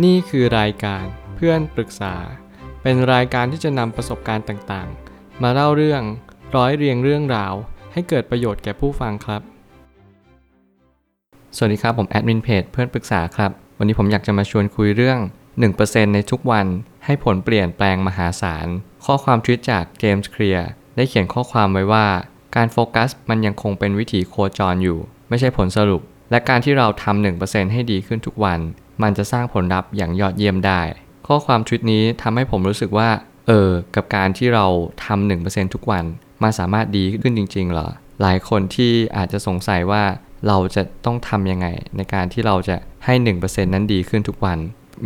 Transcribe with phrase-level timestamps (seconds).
[0.00, 2.14] นี่คือรายการเพื่อนปรึกษา
[2.82, 6.02] เป็นรายการที่จะนำประสบการณ์ต่างๆ มาเล่าเรื่อง
[6.56, 7.54] ร้อยเรียงเรื่องราว
[7.92, 9.42] ให้เกิดประโยชน์แก่ผู้ฟังครับ
[11.56, 15.18] สวัสดีครับ ผมแอดมินเพจเพื่อนปรึกษาครับ วันนี้ผมอยากจะมาชวนคุยเรื่อง
[15.66, 16.66] 1%ในทุกวัน
[17.04, 18.66] ให้ผลเปลี่ยนแปลงมหาศาล
[19.04, 22.06] ข้อความทวิตจากเจมส์เคลียร์ได้เขียนข้อความไว้ว่า
[22.56, 24.98] การโฟกัสมันยังคงเป็นวิถีโคจรอยู่
[25.28, 28.60] ไม่ใช่ผลสรุป และการที่เราทำ1%ให้ดีขึ้นทุกวัน
[29.02, 30.80] มันจะสร้างผลลัพธ์อย่างยอดเยี่ยมได้
[31.26, 33.08] ข้อความทวิตนี้ทำให้ผมรู้สึกว่า
[33.48, 34.66] เออ กับการที่เรา
[35.04, 36.04] ทำ1%ทุกวัน
[36.42, 37.88] มันสามารถดีขึ้นจริง ๆ เหรอ
[38.22, 40.02] หลายคนที่อาจจะสงสัยว่า
[40.48, 41.66] เราจะต้องทำยังไง
[41.96, 44.58] ในการที่เราจะให้ 1%นั้นดีขึ้นทุกวัน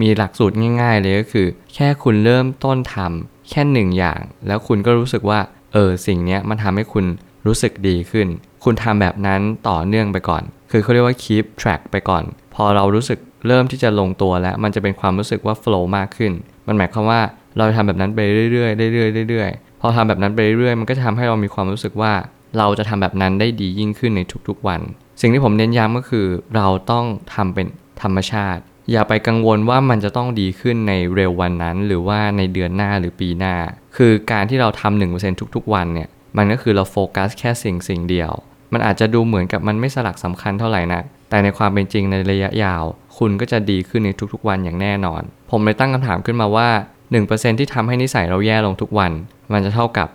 [0.00, 5.40] มีหลักสูตรง่ายๆ เลยก็คือ แค่คุณเริ่มต้นทำแค่หนึ่งอย่าง แล้วคุณก็รู้สึกว่า
[5.72, 7.04] เออ สิ่งนี้มันทำให้คุณ
[7.46, 8.28] รู้สึกดีขึ้น
[8.64, 16.32] คุณทำแบบนั้นต่อเนื่องไปก่อน คือเขาเรียกว่า keep track ไปก่อน พอเรารู้สึก เริ่มที่จะลงตัวแล้ว มันจะเป็นความรู้สึกว่า flow มากขึ้น
[16.66, 17.20] มันหมายความว่า
[17.56, 18.18] เราทำแบบนั้นไป
[18.52, 22.12] เรื่อยๆเรื่อยๆเรื่อยๆพอทำแบบนั้นไปเรื่อยๆมันก็จะทำให้เรามีความรู้สึกว่า
[22.58, 24.80] เราจะทำแบบนั้นได้ดียิ่งขึ้นในทุกๆวัน
[25.20, 27.66] สิ่งที่ผมเน้นย้ำก็คือ เราต้องทำเป็น
[28.02, 33.54] ธรรมชาติ อย่าไปกังวลว่ามันจะต้องดีขึ้นในเร็ววันนั้น หรือว่าในเดือนหน้าหรือปีหน้า
[33.96, 38.32] คือการที่เราทำหนึ่งเปอร์เซ็นทุกๆ วันเนี่ยมันก็คือเราโฟกัสแค่สิ่งสิ่งเดียว
[38.72, 42.84] มันอาจจะดูเหมือนกับมันไม่สลักสำคัญเท่าไหร่นัก แต่ในความเป็นจริงในระยะยาว
[43.18, 46.68] คุณก็จะดีขึ้นในทุกๆวันอย่างแน่นอน ผมเลยตั้งคำถามขึ้นมาว่า
[47.14, 49.12] 1%ที่ทำให้นิสัยเราแย่ลงทุกวัน
[49.52, 50.08] มันจะเท่ากับ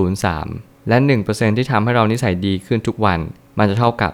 [0.00, 0.96] 00.03 และ
[1.28, 3.20] 1%ที่ทำให้เรานิสัยดีขึ้นทุกวัน
[3.58, 4.12] มันจะเท่ากับ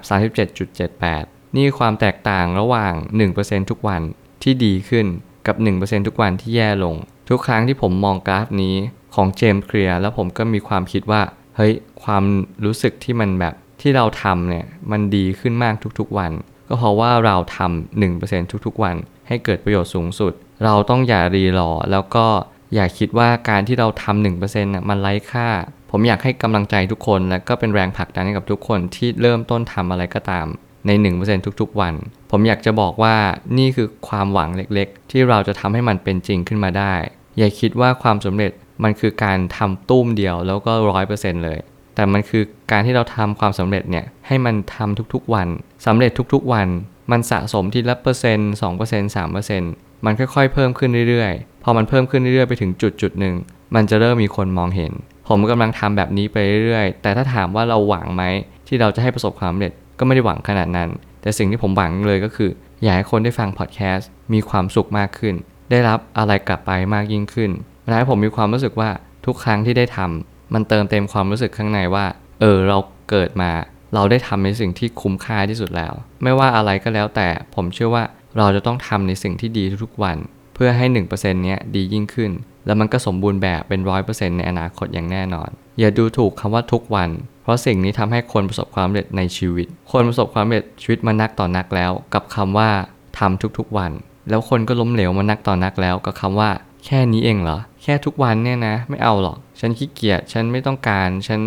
[0.77, 2.93] 37.78 นี่ความแตกต่างระหว่าง
[3.33, 4.03] 1%ทุกวัน
[4.43, 5.07] ที่ดีขึ้น
[5.47, 6.95] กับ 1%ทุกวันที่แย่ลง
[7.29, 8.77] ทุกครั้งที่ผมมองกราฟนี้
[9.15, 11.23] ของเจมส์เคลียร์แล้วผมก็มีความคิดว่า
[11.57, 11.73] เฮ้ย
[12.05, 12.25] ความ
[12.65, 16.33] รู้สึกที่มันแบบ ที่เราทำเนี่ยมันดีขึ้นมากทุกๆวัน
[16.69, 18.97] ก็เพราะว่าเราทำ1%ทุกๆวัน
[19.29, 20.33] ให้เกิดประโยชน์สูงสุด
[20.65, 22.27] เราต้องอย่ารีรอ แล้วก็
[22.75, 25.49] อย่าคิดว่าการที่เราทำ1%น่ะมันไร้ค่า
[25.91, 30.47] ผมอยากให้กำลังใจทุกคน และก็เป็นแรงผลักดันให้กับทุกคนที่เริ่มต้นทำอะไรก็ตาม
[30.87, 30.91] ใน
[31.23, 31.95] 1%ทุกๆ วัน
[32.31, 33.17] ผมอยากจะบอกว่า
[33.59, 36.95] นี่คือความหวังเล็กๆ ที่เราจะทำให้มันเป็นจริงขึ้นมาได้
[37.39, 38.53] อย่าคิดว่าความสำเร็จ
[38.83, 41.59] มันคือการทำตุ้มเดียวแล้วก็ร้อยเปอร์เซ็นต์เลย
[41.95, 45.49] แต่มันคือการที่เราทำความสำเร็จเนี่ยให้มันทำทุกๆวัน
[45.87, 46.69] สำเร็จทุกๆวัน
[47.11, 49.73] มันสะสมทีละเปอร์เซ็นต์สองเปอร์เซ็นต์สามเปอร์เซ็นต์
[50.05, 53.35] มันค่อยๆเพิ่มขึ้นเรื่อยๆ พอมันเพิ่มขึ้นเรื่อยๆไปถึงจุดจุดหนึ่ง
[53.75, 54.93] มันจะเริ่มมีคนมองเห็น
[55.29, 58.23] ผมกำลังทำแบบนี้ไปเรื่อยๆ แต่ถ้าถามว่าเราหวังไหม
[58.67, 60.89] ที่เราจะให้ประสบความสำเร็จก็ไม่ได้หวังขนาดนั้น
[61.23, 62.51] แต่สิ่งที่ผมหวังเลยก็คือ
[62.83, 65.35] อยากให้คนได้ฟังพอดแคสต์มีความสุขมากขึ้น
[65.71, 67.51] ได้รับอะไรกลับไปมากยิ่งขึ้น
[67.83, 68.91] มันทำให้ผมมีความรู้สึกว่า
[69.27, 72.07] ทุกครั้งที่ได้ทำ มันเติมเต็มความรู้สึกข้างในว่า
[72.41, 72.79] เออเรา
[73.11, 73.51] เกิดมา
[73.95, 75.93] เราได้ทำในสิ่งที่คุ้มค่าที่สุดแล้ว
[76.23, 78.05] ไม่ว่าอะไรก็แล้วแต่ผมเชื่อว่า
[78.39, 80.17] เราจะต้องทำในสิ่งที่ดีทุกๆวัน
[80.55, 82.31] เพื่อให้ 1%เนี้ยดียิ่งขึ้น
[82.67, 87.11] แล้วมันก็สมบูรณ์แบบเป็น100%ในอนาคตอย่างแน่นอน อย่าดูถูกคำว่าทุกวัน
[87.43, 92.71] เพราะสิ่งนี้ทำให้คนประสบความสำเร็จในชีวิต คนประสบความสำเร็จชีวิตมานักต่อนักแล้ว กับคำว่า
[93.19, 93.93] ทำทุกๆวัน
[94.29, 96.51] แล้วคนก็ล้มเหลวมานักต่อนักแล้วกับคำว่า
[96.85, 101.41] แค่นี้เองเหรอ แค่ทุกวันเนี่ยนะ ไม่เอาหรอก ฉันขี้เกียจ ฉันไม่ต้องการ ฉัน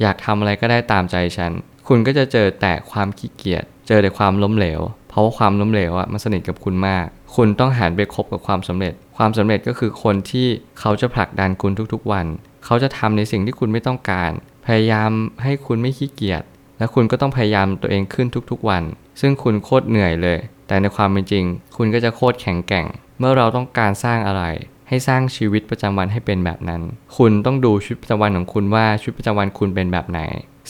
[0.00, 1.52] อยากทำอะไรก็ได้ตามใจฉัน
[1.88, 7.06] คุณก็จะเจอแต่ความขี้เกียจ เจอแต่ความล้มเหลว เพราะว่าความล้มเหลวอะมันสนิทกับคุณมาก
[7.36, 10.46] คุณต้องหันไปคบกับความสำเร็จ ความสำเร็จก็คือคนที่
[10.80, 12.26] เขาจะผลักดันคุณทุกๆวัน
[12.64, 14.30] เขาจะทำในสิ่งที่คุณไม่ต้องการ
[14.66, 15.10] พยายาม
[15.42, 16.42] ให้คุณไม่ขี้เกียจ
[16.78, 18.82] และคุณก็ต้องพยายามตัวเองขึ้นทุกๆวัน
[19.20, 21.44] ซึ่งคุณโคตรเหนื่อยเลย แต่ในความเป็นจริง
[21.76, 22.86] คุณก็จะโคตรแข็งแกร่ง
[23.18, 24.42] เมื่อเราต้องการสร้างอะไร
[24.90, 26.82] ให้สร้างชีวิตประจำวันให้เป็นแบบนั้น
[27.16, 30.20] คุณต้องดูชีวิตประจำวันของคุณว่าชีวิตประจำวันคุณเป็นแบบไหน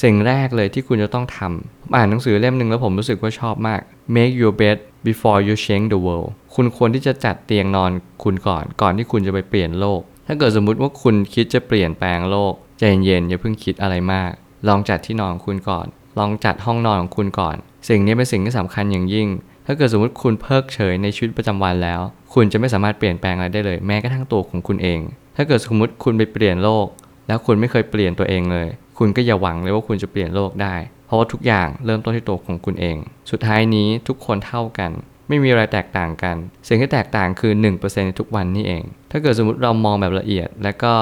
[0.03, 3.81] สิ่งแรกเลยที่คุณจะต้องทำอ่านหนังสือเล่มหนึ่งแล้วผมรู้สึกว่าชอบมาก
[4.15, 7.91] make your bed before you change the world คุณควรที่จะจัดเตียงนอน
[8.25, 14.31] คุณก่อน ก่อนที่คุณจะไปเปลี่ยนโลก ถ้าเกิดสมมุติว่าคุณคิดจะเปลี่ยนแปลงโลกใจเย็นๆอย่าเพิ่งคิดอะไรมาก
[14.69, 15.87] ลองจัดที่นอนของคุณก่อน
[16.19, 17.57] ลองจัดห้องนอนของคุณก่อน
[17.89, 19.29] สิ่งนี้เป็นสิ่งที่สำคัญอย่างยิ่ง
[19.67, 22.01] ถ้าเกิดสมมติคุณเพิกเฉยในชีวิตประจำวันแล้ว
[22.35, 25.01] คุณจะไม่สามารถเปลี่ยนแปลงอะไรได้เลย แม้กระทั่งตัวของคุณเอง
[25.37, 26.87] ถ้าเกิดสมมติคุณไปเปลี่ยนโลก
[27.29, 28.69] แล้วคุณไม่เคยเปลี่ยนตัวเองเลย
[28.99, 30.75] คุณก็อย่าหวังเลยว่าคุณจะเปลี่ยนโลกได้
[31.07, 32.97] เพราะว่าทุกอย่างเริ่มต้นที่ตัวของคุณเอง
[33.31, 34.91] สุดท้ายนี้ทุกคนเท่ากัน
[35.29, 36.37] ไม่มีอะไรแตกต่างกัน
[36.69, 40.93] สิ่งที่แตกต่างคือ 1%ในทุกวันนี่เอง ถ้าเกิดสมมติเรามองแบบละเอียด แล้วก็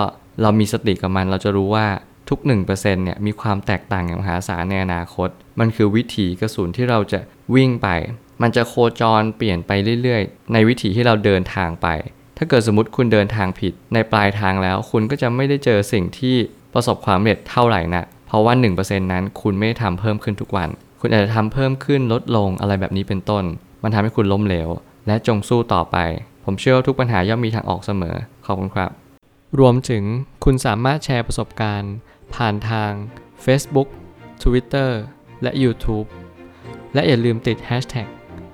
[0.42, 1.86] เรามีสติกับมันเราจะรู้ว่า
[2.28, 5.28] ทุก 1%เนี่ยมีความแตกต่างอย่างมหาศาลในอนาคต
[5.60, 7.20] มันคือวิถีกระสุนที่เราจะ
[7.54, 7.88] วิ่งไป
[8.42, 9.70] มันจะโคจรเปลี่ยนไป
[10.02, 11.86] เรื่อยๆ ในวิถีที่เราเดินทางไป
[12.36, 16.36] ถ้าเกิดสมมติคุณเดินทางผิดในปลายทางแล้ว คุณก็จะไม่ได้เจอสิ่งที่
[16.74, 20.68] ประสบความสำเร็จเท่าไหร่นะเพราะว่า 1%นั้นคุณไม่ทำเพิ่มขึ้นทุกวัน
[21.00, 23.44] คุณอาจจะทำเพิ่มขึ้นลดลงอะไรแบบนี้เป็นต้น
[23.82, 24.68] มันทำให้คุณล้มเหลว
[25.06, 25.96] และจงสู้ต่อไป
[26.44, 28.90] ผมเชื่อว่าทุกปัญหาย่อมมีทางออกเสมอ ขอบคุณครับ
[29.58, 30.04] รวมถึง
[30.44, 31.94] คุณสามารถแชร์ประสบการณ์
[32.34, 32.90] ผ่านทาง
[33.44, 33.88] Facebook
[34.42, 34.90] Twitter
[35.42, 36.06] และ YouTube
[36.94, 38.08] และอย่าลืมติด hashtag